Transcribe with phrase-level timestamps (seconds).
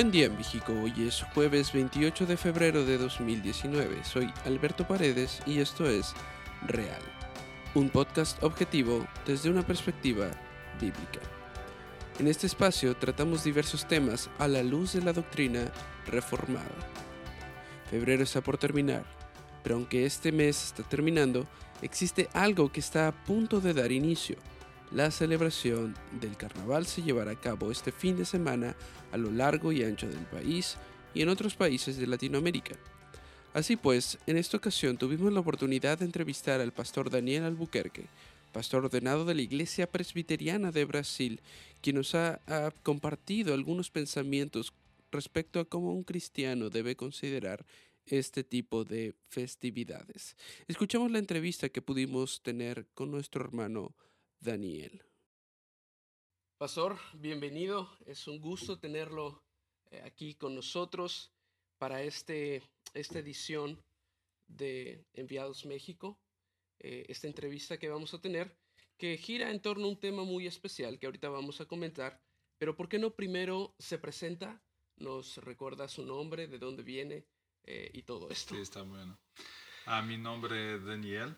[0.00, 4.02] Buen día México, hoy es jueves 28 de febrero de 2019.
[4.02, 6.14] Soy Alberto Paredes y esto es
[6.66, 7.02] Real,
[7.74, 10.30] un podcast objetivo desde una perspectiva
[10.80, 11.20] bíblica.
[12.18, 15.70] En este espacio tratamos diversos temas a la luz de la doctrina
[16.06, 16.64] reformada.
[17.90, 19.04] Febrero está por terminar,
[19.62, 21.46] pero aunque este mes está terminando,
[21.82, 24.36] existe algo que está a punto de dar inicio
[24.92, 28.74] la celebración del carnaval se llevará a cabo este fin de semana
[29.12, 30.76] a lo largo y ancho del país
[31.14, 32.76] y en otros países de Latinoamérica.
[33.52, 38.06] Así pues, en esta ocasión tuvimos la oportunidad de entrevistar al pastor Daniel Albuquerque,
[38.52, 41.40] pastor ordenado de la Iglesia Presbiteriana de Brasil,
[41.80, 42.40] quien nos ha,
[42.82, 44.72] compartido algunos pensamientos
[45.10, 47.64] respecto a cómo un cristiano debe considerar
[48.06, 50.36] este tipo de festividades.
[50.68, 53.94] Escuchamos la entrevista que pudimos tener con nuestro hermano
[54.40, 55.02] Daniel.
[56.56, 57.90] Pastor, bienvenido.
[58.06, 59.42] Es un gusto tenerlo
[59.90, 61.30] eh, aquí con nosotros
[61.78, 62.62] para este,
[62.94, 63.82] esta edición
[64.48, 66.18] de Enviados México,
[66.78, 68.56] eh, esta entrevista que vamos a tener,
[68.96, 72.20] que gira en torno a un tema muy especial que ahorita vamos a comentar,
[72.58, 74.62] pero ¿por qué no primero se presenta,
[74.96, 77.26] nos recuerda su nombre, de dónde viene
[77.64, 78.54] eh, y todo esto?
[78.54, 79.18] Sí, está bueno.
[79.86, 81.36] A ah, mi nombre es Daniel,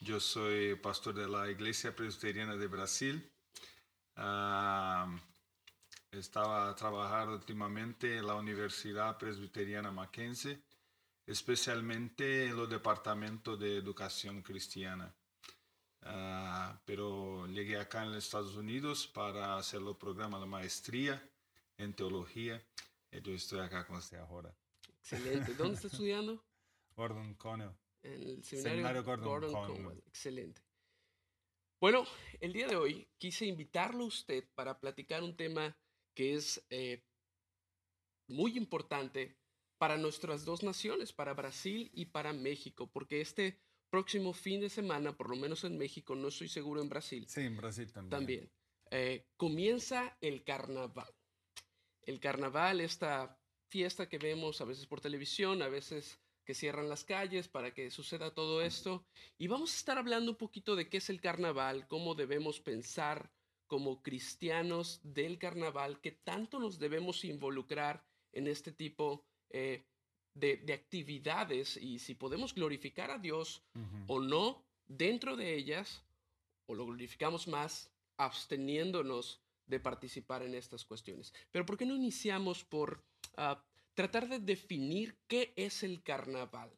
[0.00, 3.32] yo soy pastor de la Iglesia Presbiteriana de Brasil.
[4.16, 5.16] Uh,
[6.10, 10.62] estaba trabajando últimamente en la Universidad Presbiteriana Mackenzie,
[11.26, 15.12] especialmente en los departamentos de educación cristiana.
[16.02, 21.30] Uh, pero llegué acá en los Estados Unidos para hacer el programa de maestría
[21.76, 22.62] en teología
[23.10, 24.54] y yo estoy acá con usted ahora.
[25.00, 25.54] Excelente.
[25.54, 26.42] ¿Dónde está estudiando?
[26.96, 27.72] Gordon Connell
[28.14, 30.02] en el seminario, Gordon, Conwell.
[30.06, 30.62] Excelente.
[31.80, 32.04] Bueno,
[32.40, 35.78] el día de hoy quise invitarlo a usted para platicar un tema
[36.14, 37.04] que es eh,
[38.26, 39.38] muy importante
[39.78, 43.60] para nuestras dos naciones, para Brasil y para México, porque este
[43.90, 47.26] próximo fin de semana, por lo menos en México, no estoy seguro en Brasil.
[47.28, 48.10] Sí, en Brasil también.
[48.10, 48.52] También.
[48.90, 51.14] Eh, comienza el carnaval.
[52.02, 53.38] El carnaval, esta
[53.68, 57.90] fiesta que vemos a veces por televisión, a veces que cierran las calles para que
[57.90, 59.04] suceda todo esto.
[59.36, 63.30] Y vamos a estar hablando un poquito de qué es el carnaval, cómo debemos pensar
[63.66, 69.84] como cristianos del carnaval, qué tanto nos debemos involucrar en este tipo eh,
[70.32, 73.62] de, actividades y si podemos glorificar a Dios
[74.06, 76.02] o no dentro de ellas,
[76.64, 81.34] o lo glorificamos más absteniéndonos de participar en estas cuestiones.
[81.50, 83.04] Pero ¿por qué no iniciamos por
[83.36, 83.62] ah,
[83.98, 86.70] tratar de definir qué es el carnaval,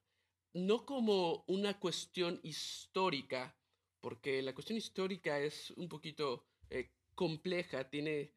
[0.54, 3.54] no como una cuestión histórica,
[4.00, 8.32] porque la cuestión histórica es un poquito eh, compleja, tiene,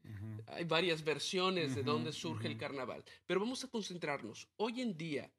[0.47, 5.31] hay varias versiones de dónde surge el carnaval, pero vamos a concentrarnos hoy en día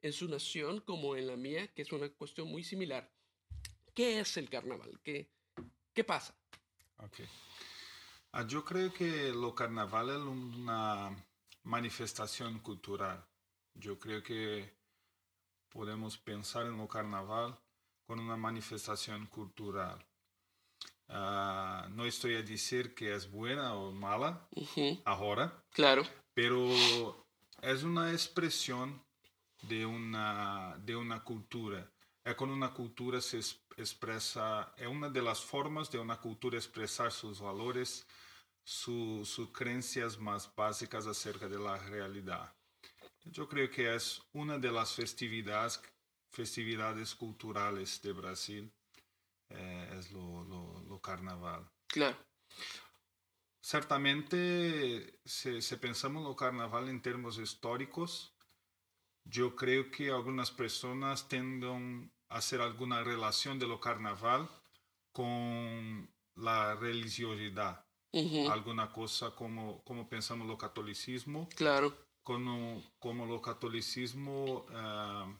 [0.00, 3.12] en su nación como en la mía, que es una cuestión muy similar.
[3.96, 5.00] ¿Qué es el carnaval?
[5.02, 5.28] ¿Qué,
[5.92, 6.36] qué pasa?
[6.98, 7.26] Okay.
[8.30, 11.16] Ah, yo creo que lo carnaval es una
[11.64, 13.24] manifestación cultural.
[13.74, 14.74] Yo creo que
[15.68, 17.58] podemos pensar en el carnaval
[18.06, 20.04] con una manifestación cultural.
[21.08, 24.48] Uh, no estoy a decir que es buena o mala
[25.04, 26.04] ahora, claro.
[26.32, 26.70] pero
[27.60, 29.02] es una expresión
[29.62, 31.90] de una, de una cultura.
[32.24, 33.40] Es con una cultura se
[33.76, 38.06] expresa, es una de las formas de una cultura expresar sus valores,
[38.64, 42.54] sus creencias más básicas acerca de la realidad.
[43.24, 45.80] Yo creo que es una de las festividades,
[46.30, 48.72] festividades culturales de Brasil,
[49.48, 51.68] eh, es lo, lo, carnaval.
[51.86, 52.16] Claro.
[53.60, 58.34] Certamente, si, si pensamos lo carnaval en términos históricos,
[59.24, 64.48] yo creo que algunas personas tienden a hacer alguna relación de lo carnaval
[65.12, 67.84] con la religiosidad
[68.50, 71.48] alguna cosa como, como pensamos lo catolicismo.
[71.54, 71.96] Claro.
[72.22, 75.34] Como, como lo catolicismo uh,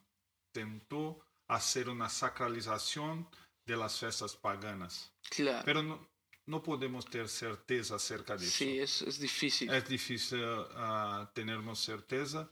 [0.51, 3.29] tentó hacer una sacralización
[3.65, 5.13] de las fiestas paganas.
[5.31, 5.63] Claro.
[5.65, 6.09] Pero no,
[6.47, 9.05] no podemos tener certeza acerca de sí, eso.
[9.05, 9.71] Sí, es, es, difícil.
[9.73, 12.51] Es difícil uh, tenermos certeza.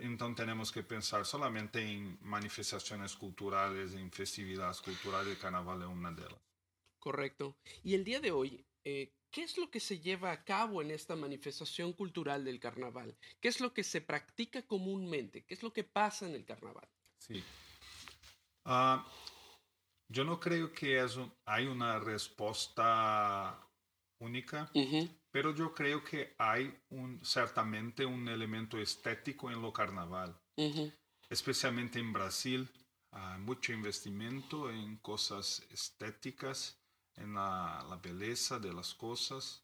[0.00, 6.10] Entonces tenemos que pensar solamente en manifestaciones culturales, en festividades culturales, el carnaval es una
[6.10, 6.40] de ellas.
[6.98, 7.58] Correcto.
[7.82, 10.92] Y el día de hoy, eh, ¿Qué es lo que se lleva a cabo en
[10.92, 13.16] esta manifestación cultural del carnaval?
[13.40, 15.42] ¿Qué es lo que se practica comúnmente?
[15.42, 16.88] ¿Qué es lo que pasa en el carnaval?
[17.18, 17.42] Sí.
[18.64, 19.04] Ah,
[20.08, 21.04] yo no creo que
[21.46, 23.58] hay una respuesta
[24.20, 24.70] única,
[25.32, 30.92] Pero yo creo que hay un, certamente un elemento estético en lo carnaval, Ujú.
[31.28, 32.70] especialmente en Brasil.
[33.10, 36.83] Hay mucho investimento en cosas estéticas,
[37.16, 39.62] en la, la belleza de las cosas.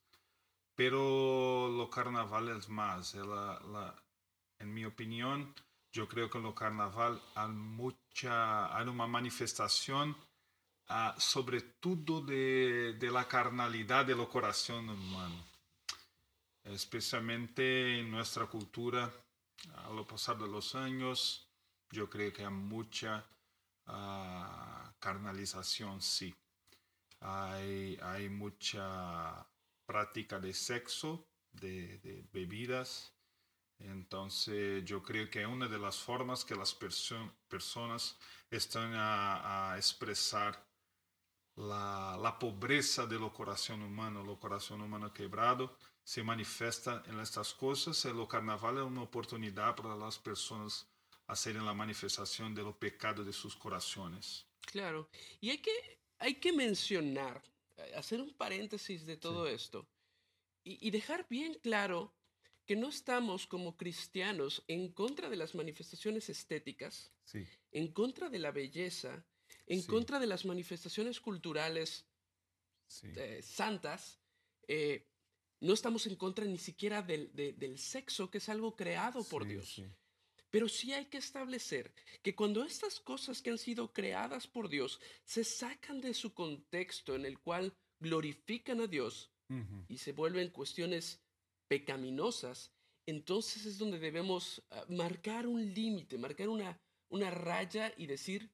[0.75, 3.15] Pero lo carnaval es más.
[3.15, 3.97] es la- la-
[4.61, 5.55] en mi opinión,
[5.93, 10.17] yo creo que en lo carnaval hay mucha, hay una manifestación
[10.89, 15.45] ah, sobre todo de, de la carnalidad del corazón humano.
[16.65, 19.11] Especialmente en nuestra cultura,
[19.75, 21.47] a lo pasar de los años,
[21.91, 23.27] yo creo que hay mucha
[23.87, 26.35] ah, carnalización, sí.
[27.21, 29.47] Hay, mucha
[29.87, 33.15] práctica de sexo, de, de bebidas.
[33.79, 38.19] Entonces yo creo que una de las formas que las perso- personas
[38.51, 40.67] están a, expresar
[41.57, 48.05] la, la pobreza del corazón humano, el corazón humano quebrado se manifiesta en estas cosas.
[48.05, 50.87] El carnaval es una oportunidad para las personas
[51.27, 54.47] hacer la manifestación de los pecados de sus corazones.
[54.63, 55.09] Claro.
[55.41, 57.43] Y hay que, hay que mencionar,
[57.77, 59.89] eh, hacer un paréntesis de todo esto
[60.63, 62.15] y, y dejar bien claro
[62.67, 68.39] que no estamos como cristianos en contra de las manifestaciones estéticas, Sí, en contra de
[68.39, 69.25] la belleza,
[69.67, 69.87] en Sí.
[69.89, 72.07] contra de las manifestaciones culturales
[72.87, 74.21] sí, eh, santas.
[74.69, 75.07] eh,
[75.63, 79.45] no estamos en contra ni siquiera del, de- del sexo, que es algo creado por
[79.47, 79.83] Dios.
[80.51, 85.01] Pero sí hay que establecer que cuando estas cosas que han sido creadas por Dios
[85.25, 89.31] se sacan de su contexto en el cual glorifican a Dios
[89.89, 91.21] y se vuelven cuestiones
[91.69, 92.73] pecaminosas,
[93.07, 98.49] entonces es donde debemos ah, marcar un límite, marcar una, una raya y decir,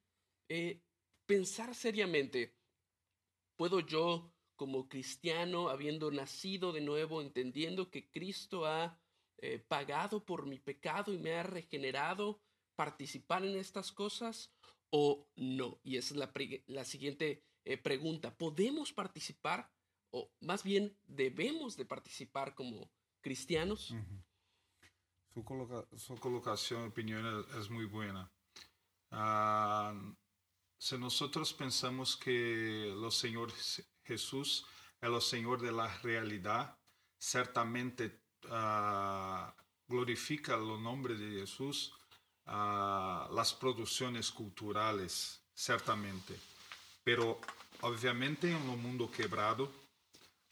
[0.48, 0.80] eh,
[1.26, 2.54] pensar seriamente,
[3.56, 8.98] ¿puedo yo como cristiano, habiendo nacido de nuevo, entendiendo que Cristo ha
[9.38, 12.40] eh, pagado por mi pecado y me ha regenerado,
[12.74, 14.52] participar en estas cosas
[14.90, 15.80] o no?
[15.82, 16.32] Y esa es la,
[16.66, 18.36] la siguiente eh, pregunta.
[18.36, 19.70] ¿Podemos participar
[20.10, 22.90] o más bien debemos de participar como
[23.20, 23.94] cristianos?
[25.34, 28.32] Su, coloca- su colocación, opinión es, es muy buena.
[29.10, 29.94] Ah,
[30.78, 33.52] si nosotros pensamos que el Señor
[34.04, 34.66] Jesús
[35.00, 36.78] es el Señor de la realidad,
[37.18, 39.54] certamente ah,
[39.88, 41.92] glorifica el nombre de Jesús
[42.46, 46.38] ah, las producciones culturales, certamente.
[47.04, 47.40] Pero
[47.80, 49.70] obviamente en un mundo quebrado,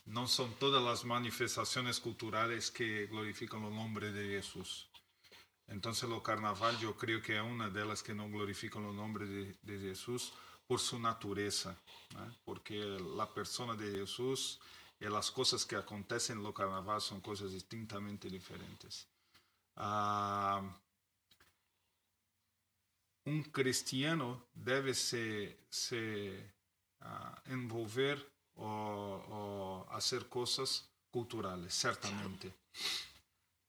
[0.07, 4.89] no son todas las manifestaciones culturales que glorifican el nombre de Jesús.
[5.67, 9.27] Entonces, el carnaval yo creo que es una de las que no glorifican el nombre
[9.27, 10.33] de, Jesús
[10.67, 11.77] por su naturaleza,
[12.45, 12.77] porque
[13.17, 14.61] la persona de Jesús
[15.05, 19.07] y las cosas que acontecen en el carnaval son cosas distintamente diferentes.
[19.77, 20.63] Ah,
[23.27, 26.55] un cristiano debe se, se
[27.01, 32.55] ah, envolver o, o hacer cosas culturales, certamente.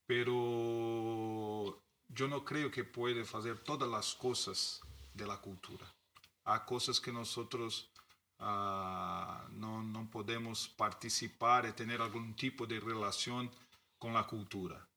[0.05, 4.79] Pero yo no creo que puede hacer todas las cosas
[5.13, 5.85] de la cultura.
[6.45, 7.89] Hay cosas que nosotros
[8.39, 13.51] ah, no, no podemos participar y tener algún tipo de relación
[13.97, 14.87] con la cultura.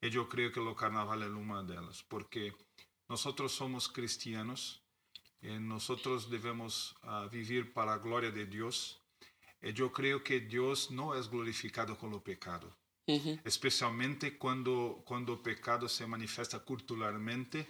[0.00, 2.54] Y yo creo que el carnaval es una de ellas, porque
[3.08, 4.82] nosotros somos cristianos
[5.40, 9.00] y nosotros debemos ah, vivir para la gloria de Dios.
[9.60, 12.76] Y yo creo que Dios no es glorificado con lo pecado
[13.44, 17.66] especialmente cuando, cuando el pecado se manifiesta culturalmente.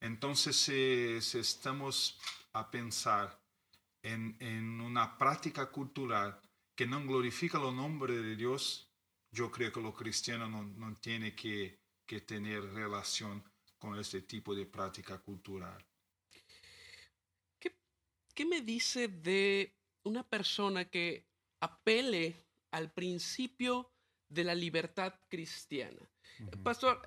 [0.00, 2.18] Entonces, si, si estamos
[2.52, 3.41] a pensar
[4.02, 6.40] en, en una práctica cultural
[6.74, 8.90] que no glorifica el nombre de Dios,
[9.30, 13.44] yo creo que los cristianos no, no tienen que, que tener relación
[13.78, 15.84] con este tipo de práctica cultural.
[17.60, 17.76] ¿Qué,
[18.34, 21.26] qué me dice de una persona que
[21.60, 23.92] apele al principio
[24.28, 26.10] de la libertad cristiana?
[26.62, 27.00] Pastor,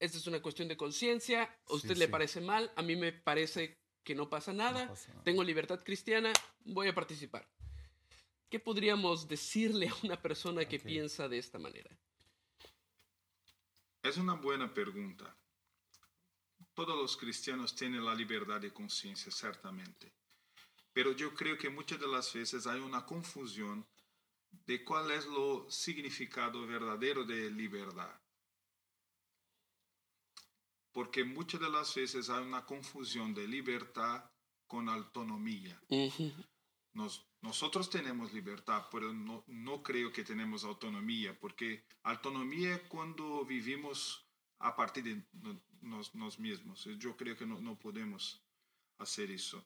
[0.00, 1.42] esta es una cuestión de conciencia.
[1.68, 2.12] ¿A usted Sí, le sí.
[2.12, 2.72] parece mal?
[2.76, 3.78] A mí me parece
[4.08, 4.88] que no pasa nada.
[4.88, 5.22] pasa nada.
[5.22, 6.32] Tengo libertad cristiana,
[6.64, 7.46] voy a participar.
[8.48, 11.90] ¿Qué podríamos decirle a una persona que piensa de esta manera?
[14.02, 15.36] Es una buena pregunta.
[16.72, 20.10] Todos los cristianos tienen la libertad de conciencia, certamente.
[20.94, 23.86] Pero yo creo que muchas de las veces hay una confusión
[24.64, 28.18] de cuál es lo significado verdadero de libertad.
[30.98, 34.28] Porque muchas de las veces hay una confusión de libertad
[34.66, 35.80] con autonomía.
[35.88, 36.32] Ujú.
[36.92, 43.44] nos, nosotros tenemos libertad, pero no, no creo que tenemos autonomía, porque autonomía es cuando
[43.44, 44.26] vivimos
[44.58, 45.22] a partir de
[45.82, 46.84] nos, mismos.
[46.98, 48.44] Yo creo que no, no podemos
[48.98, 49.64] hacer eso.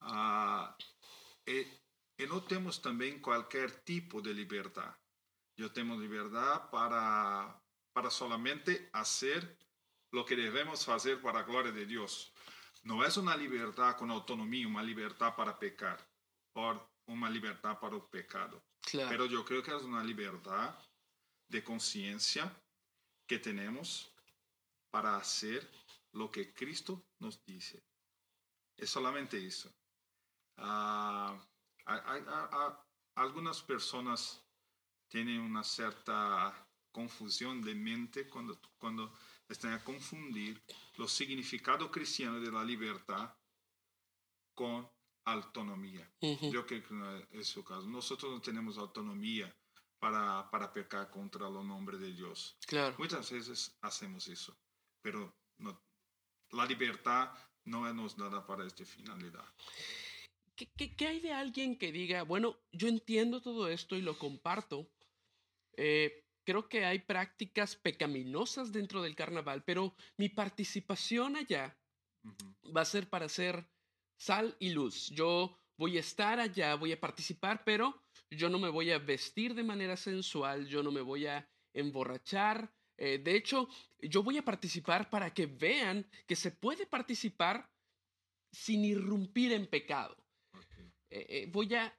[0.00, 0.76] Ah,
[1.46, 1.60] y,
[2.20, 4.92] y, no tenemos también cualquier tipo de libertad.
[5.56, 9.56] Yo tengo libertad para, para solamente hacer
[10.12, 12.32] lo que debemos hacer para la gloria de Dios.
[12.82, 15.98] No es una libertad con autonomía, una libertad para pecar,
[16.54, 18.62] o una libertad para el pecado.
[18.92, 20.74] Pero yo creo que es una libertad
[21.48, 22.52] de conciencia
[23.26, 24.12] que tenemos
[24.90, 25.68] para hacer
[26.12, 27.82] lo que Cristo nos dice.
[28.76, 29.74] Es solamente eso.
[30.56, 31.36] Ah,
[33.14, 34.42] algunas personas
[35.08, 39.12] tienen una cierta confusión de mente cuando, cuando
[39.48, 40.62] están a confundir
[40.96, 43.34] lo significado cristiano de la libertad
[44.54, 44.88] con
[45.24, 46.10] autonomía.
[46.20, 47.86] Yo creo que no es su caso.
[47.86, 49.54] Nosotros no tenemos autonomía
[49.98, 52.56] para, para pecar contra el nombre de Dios.
[52.66, 52.94] Claro.
[52.98, 54.56] Muchas veces hacemos eso,
[55.02, 55.80] pero no,
[56.50, 57.32] la libertad
[57.64, 59.44] no nos dada para esta finalidad.
[60.54, 64.18] ¿Qué, qué, qué hay de alguien que diga, bueno, yo entiendo todo esto y lo
[64.18, 64.90] comparto,
[65.76, 71.76] eh, creo que hay prácticas pecaminosas dentro del carnaval, pero mi participación allá
[72.74, 73.68] va a ser para ser
[74.16, 75.10] sal y luz.
[75.10, 78.00] Yo voy a estar allá, voy a participar, pero
[78.30, 82.72] yo no me voy a vestir de manera sensual, yo no me voy a emborrachar.
[82.96, 87.68] Eh, de hecho, yo voy a participar para que vean que se puede participar
[88.52, 90.16] sin irrumpir en pecado.
[91.10, 91.94] Eh, eh, voy a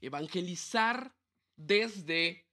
[0.00, 1.14] evangelizar
[1.56, 2.49] desde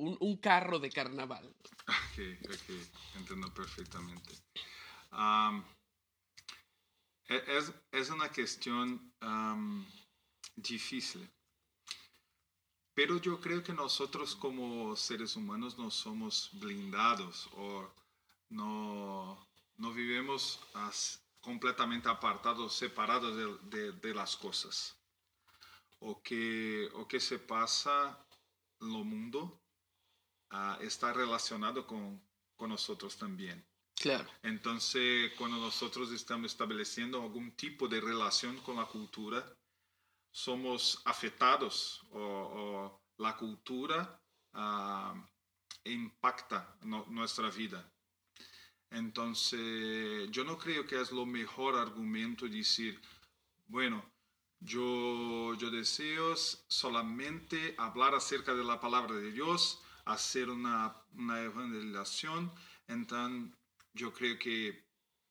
[0.00, 1.54] un, carro de carnaval.
[1.86, 4.32] Ok, ok, entiendo perfectamente.
[7.28, 9.12] E, es, es, una cuestión
[10.56, 11.28] difícil,
[12.94, 17.88] pero yo creo que nosotros como seres humanos no somos blindados o
[18.48, 20.60] no, no vivimos
[21.40, 24.96] completamente apartados, separados de, de, las cosas.
[26.00, 28.26] O que, o que se pasa
[28.80, 29.59] en el mundo
[30.80, 32.20] está relacionado con,
[32.56, 33.64] con nosotros también.
[34.00, 34.26] Claro.
[34.42, 39.44] Entonces, cuando nosotros estamos estableciendo algún tipo de relación con la cultura,
[40.30, 44.18] somos afectados o, la cultura
[44.54, 45.14] uh,
[45.84, 46.74] impacta
[47.08, 47.92] nuestra vida.
[48.90, 52.98] Entonces, yo no creo que es lo mejor argumento decir,
[53.66, 54.02] bueno,
[54.60, 62.52] yo, yo deseo solamente hablar acerca de la palabra de Dios hacer una, una evangelización,
[62.88, 63.56] entonces
[63.92, 64.84] yo creo que,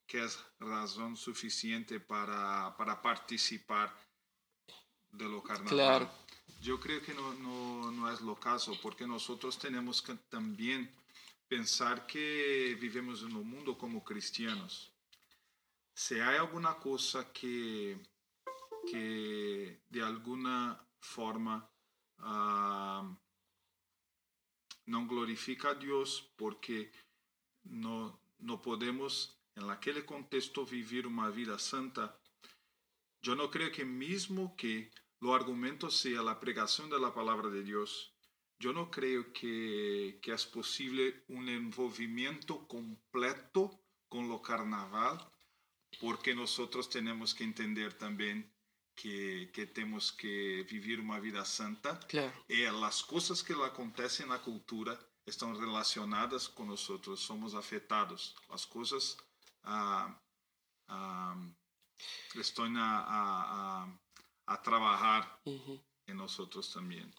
[0.05, 3.95] que es razón suficiente para, para participar
[5.11, 5.69] de lo carnaval.
[5.69, 6.11] Claro.
[6.61, 10.91] Yo creo que no, no, no, es lo caso, porque nosotros tenemos que también
[11.47, 14.91] pensar que vivimos en un mundo como cristianos.
[15.93, 17.97] Si hay alguna cosa que,
[18.89, 21.69] que de alguna forma
[22.19, 23.15] uh,
[24.89, 26.91] no glorifica a Dios porque
[27.63, 32.19] no, no podemos en aquel contexto vivir una vida santa.
[33.21, 37.63] Yo no creo que mismo que lo argumento sea la pregación de la palabra de
[37.63, 38.15] Dios,
[38.57, 45.19] yo no creo que, que es posible un envolvimiento completo con lo carnaval,
[46.01, 48.51] porque nosotros tenemos que entender también
[48.99, 51.95] que, que temos que vivir uma vida santa.
[52.09, 52.33] Claro.
[52.49, 58.35] E as coisas que acontecem na cultura estão relacionadas com nós, somos afetados.
[58.49, 59.17] As coisas
[59.63, 60.13] ah,
[60.89, 61.37] ah,
[62.35, 63.89] estão a, a,
[64.47, 65.81] a, trabalhar uh -huh.
[66.09, 66.35] em nós
[66.73, 67.09] também.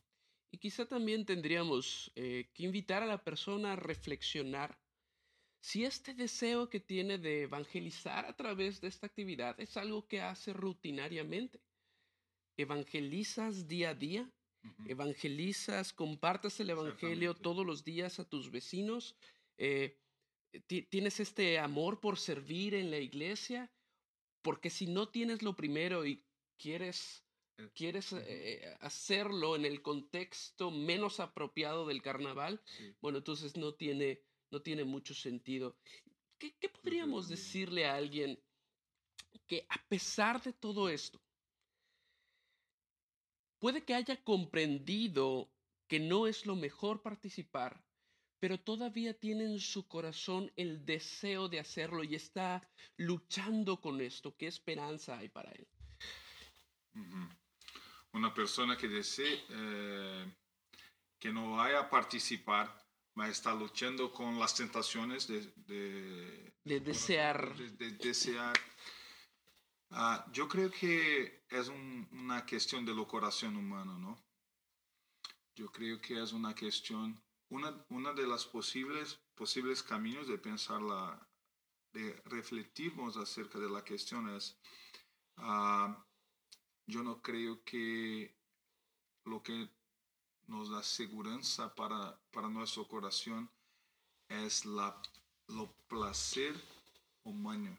[0.60, 4.70] Quizá también tendríamos eh, que invitar a la persona a reflexionar
[5.60, 10.20] si este deseo que tiene de evangelizar a través de esta actividad es algo que
[10.20, 11.60] hace rutinariamente
[12.60, 14.30] evangelizas día a día,
[14.86, 19.16] evangelizas, compartes el evangelio todos los días a tus vecinos,
[19.56, 19.98] eh,
[20.66, 23.70] tienes este amor por servir en la iglesia,
[24.42, 26.24] porque si no tienes lo primero y
[26.58, 27.24] quieres
[27.60, 32.60] eh, quieres eh, hacerlo en el contexto menos apropiado del carnaval,
[33.00, 35.76] bueno, entonces no tiene, no tiene mucho sentido.
[36.38, 38.38] ¿Qué, qué podríamos decirle a alguien
[39.46, 41.20] que a pesar de todo esto,
[43.60, 45.52] Puede que haya comprendido
[45.86, 47.84] que no es lo mejor participar,
[48.40, 54.34] pero todavía tiene en su corazón el deseo de hacerlo y está luchando con esto.
[54.36, 55.68] ¿Qué esperanza hay para él?
[58.12, 60.34] una persona que desee eh,
[61.18, 62.66] que no vaya a participar,
[63.14, 67.54] mas está luchando con las tentaciones de, de, de desear.
[67.56, 68.54] De, de desear.
[69.90, 74.16] Ah, yo creo que es un, una cuestión de lo corazón humano, ¿no?
[75.56, 80.80] Yo creo que es una cuestión, una, una de las posibles, posibles caminos de pensar
[80.80, 81.20] la,
[81.92, 84.56] de refletirnos acerca de la cuestión es,
[85.38, 85.92] uh,
[86.86, 88.34] yo no creo que
[89.24, 89.68] lo que
[90.46, 93.50] nos da segurança para, para nuestro corazón
[94.28, 95.00] es la,
[95.48, 96.54] lo placer
[97.24, 97.76] humano.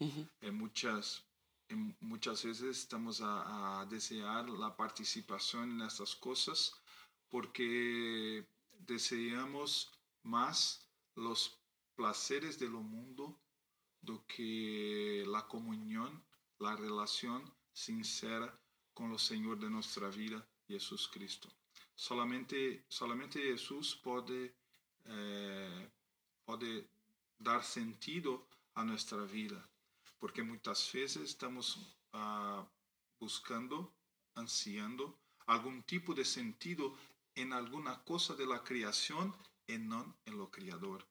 [0.00, 0.28] Uhum.
[0.40, 1.24] En muchas,
[2.00, 6.72] muchas veces estamos a, desear la participación en estas cosas
[7.28, 8.46] porque
[8.78, 9.90] deseamos
[10.22, 11.58] más los
[11.94, 13.38] placeres de lo mundo
[14.00, 16.24] do que la comunión,
[16.58, 17.40] la relación
[17.72, 18.48] sincera
[18.92, 21.48] con el Señor de nuestra vida, Jesús Cristo.
[21.94, 24.54] Solamente, solamente Jesús pode,
[25.04, 25.90] eh,
[26.44, 26.88] pode
[27.38, 29.68] dar sentido a nuestra vida,
[30.22, 31.64] porque muitas vezes estamos
[32.12, 32.64] ah,
[33.20, 33.92] buscando,
[34.36, 36.96] ansiando algum tipo de sentido
[37.34, 39.34] em alguma coisa da criação
[39.66, 41.04] e não em lo criador.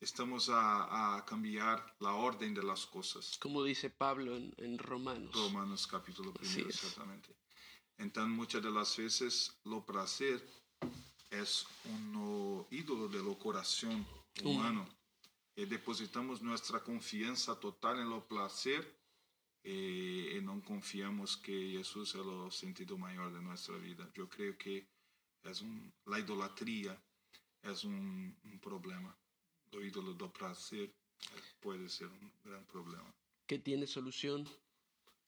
[0.00, 3.36] Estamos a, a cambiar a ordem das coisas.
[3.36, 5.32] Como dice Pablo en, en Romanos.
[5.36, 6.82] Romanos capítulo 1, Así es.
[6.82, 7.36] exatamente.
[7.96, 10.44] Então, muitas das vezes, o prazer
[11.30, 11.44] é
[11.86, 14.04] um ídolo do coração
[14.42, 14.84] humano.
[15.58, 18.86] E depositamos nossa confiança total no prazer
[19.64, 24.08] e, e, não confiamos que Jesus é o sentido maior de nossa vida.
[24.14, 24.86] Eu creio que
[25.42, 26.96] é um, a idolatria
[27.64, 29.12] é um, um problema.
[29.74, 30.94] O ídolo do prazer
[31.60, 33.12] pode ser um grande problema.
[33.48, 34.46] Que tiene solución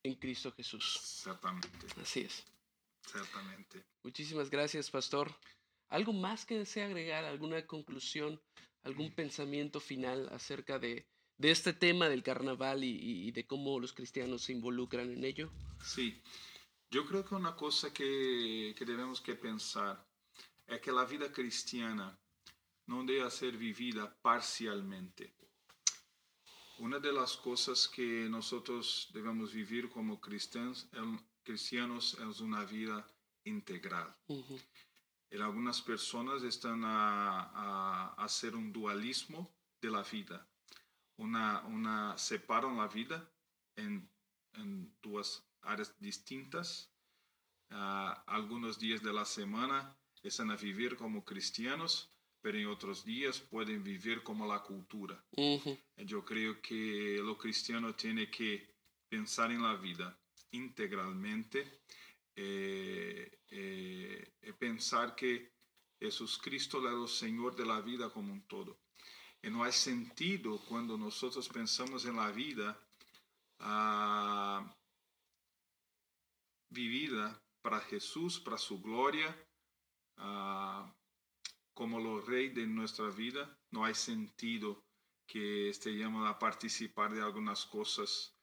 [0.04, 0.84] en Cristo Jesús.
[1.24, 1.86] Certamente.
[2.00, 2.46] Así es.
[3.04, 3.84] Certamente.
[4.04, 5.34] Muchísimas gracias, pastor.
[5.88, 7.24] ¿Algo más que desea agregar?
[7.24, 8.40] ¿Alguna conclusión?
[8.82, 11.06] ¿Algún pensamiento final acerca de,
[11.38, 15.50] de este tema del carnaval y, y, de cómo los cristianos se involucran en ello?
[15.82, 16.20] Sí,
[16.90, 20.04] yo creo que una cosa que, que debemos que pensar
[20.66, 22.18] es que la vida cristiana
[22.86, 25.32] no debe ser vivida parcialmente.
[26.78, 30.88] Una de las cosas que nosotros debemos vivir como cristianos,
[31.44, 33.06] cristianos es una vida
[33.44, 34.16] integral.
[34.26, 34.60] Uh -huh.
[35.30, 40.46] En algunas personas están a, a, a, hacer un dualismo de la vida.
[41.16, 43.30] Una, una separan la vida
[43.76, 44.10] en,
[44.54, 46.92] en dos áreas distintas.
[47.70, 53.38] Uh, algunos días de la semana están a vivir como cristianos, pero en otros días
[53.38, 55.22] pueden vivir como la cultura.
[55.36, 55.78] Uh -huh.
[55.98, 58.74] Yo creo que lo cristiano tiene que
[59.08, 60.18] pensar en la vida
[60.50, 61.82] integralmente
[62.34, 65.50] eh, eh, pensar que
[65.98, 68.78] Jesús Cristo es el Señor de la vida como un todo.
[69.42, 72.78] Y no hay sentido cuando nosotros pensamos en la vida
[73.60, 74.62] uh,
[76.70, 79.34] vivida para Jesús, para su gloria,
[80.18, 80.86] uh,
[81.72, 83.58] como el Rey de nuestra vida.
[83.70, 84.84] No hay sentido
[85.26, 88.36] que estemos a participar de algunas cosas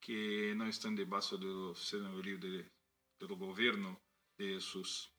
[0.00, 2.70] que não estão debaixo do senhorio de,
[3.18, 3.98] do governo
[4.36, 5.11] de Jesus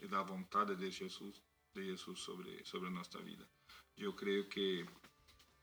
[0.00, 1.42] e da vontade de Jesus,
[1.74, 3.48] de Jesus sobre sobre nossa vida.
[3.96, 4.82] Eu creio que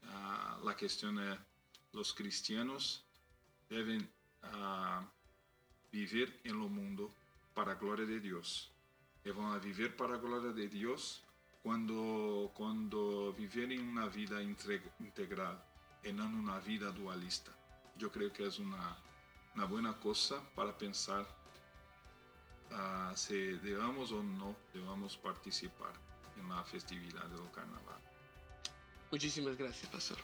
[0.03, 1.39] uh, a questão é
[1.93, 3.03] os cristianos
[3.69, 4.01] devem
[4.43, 5.07] uh,
[5.91, 7.13] viver em lo mundo
[7.53, 8.71] para a glória de Deus.
[9.23, 11.23] E vão viver para a glória de Deus
[11.63, 14.43] quando quando viverem uma vida
[14.99, 15.55] integral
[16.03, 17.55] e não uma vida dualista.
[17.97, 18.97] yo creo que es una,
[19.55, 21.25] una buena cosa para pensar
[22.71, 25.93] uh, si debamos o no debamos participar
[26.38, 27.99] en la festividad del carnaval.
[29.12, 30.17] Muchísimas gracias, Pastor.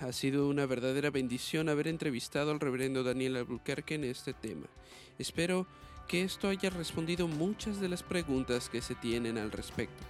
[0.00, 4.66] Ha sido una verdadera bendición haber entrevistado al reverendo Daniel Albuquerque en este tema.
[5.18, 5.66] Espero
[6.08, 10.02] que esto haya respondido muchas de las preguntas que se tienen al respecto.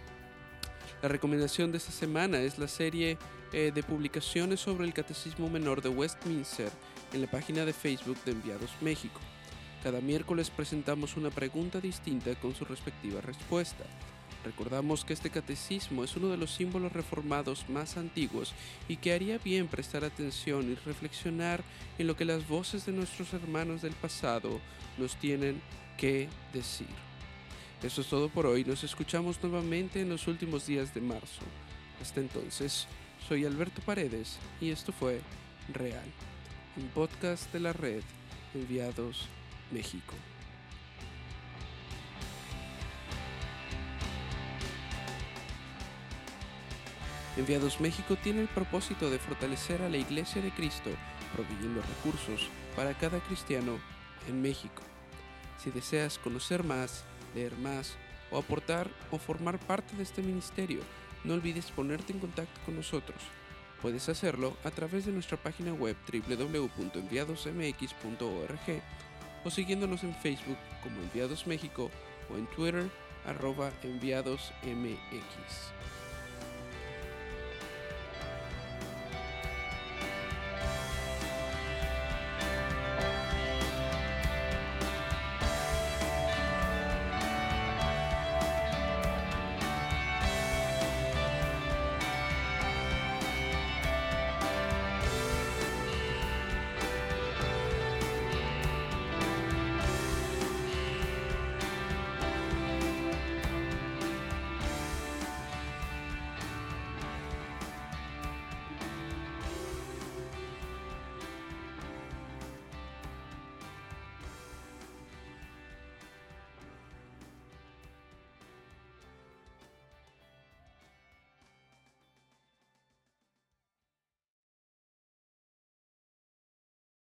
[1.03, 3.19] La recomendación de esta semana es la serie
[3.53, 6.71] eh, de publicaciones sobre el Catecismo Menor de Westminster
[7.13, 9.21] en la página de Facebook de Enviados México.
[9.83, 13.85] Cada miércoles presentamos una pregunta distinta con su respectiva respuesta.
[14.45, 18.55] Recordamos que este catecismo es uno de los símbolos reformados más antiguos
[18.89, 21.65] y que haría bien prestar atención y reflexionar
[21.99, 24.61] en lo que las voces de nuestros hermanos del pasado
[24.99, 25.61] nos tienen
[25.97, 26.89] que decir.
[27.83, 28.65] Eso es todo por hoy.
[28.65, 31.43] Nos escuchamos nuevamente en los últimos días de marzo.
[32.01, 32.87] Hasta entonces,
[33.29, 35.21] soy Alberto Paredes y esto fue
[35.73, 36.05] Real,
[36.77, 38.03] un podcast de la red
[38.55, 39.29] Enviados
[39.73, 40.15] México.
[47.37, 50.91] Enviados México tiene el propósito de fortalecer a la Iglesia de Cristo,
[51.35, 53.79] proveyendo recursos para cada cristiano
[54.29, 54.83] en México.
[55.57, 57.05] Si deseas conocer más,
[57.35, 57.97] leer más
[58.31, 60.83] o aportar o formar parte de este ministerio,
[61.25, 63.23] no olvides ponerte en contacto con nosotros.
[63.81, 68.83] Puedes hacerlo a través de nuestra página web www.enviadosmx.org
[69.45, 71.91] o siguiéndonos en Facebook como Enviados México
[72.31, 72.89] o en Twitter
[73.27, 74.51] arroba enviadosmx.